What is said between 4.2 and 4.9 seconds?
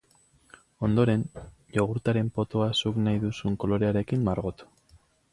margotu.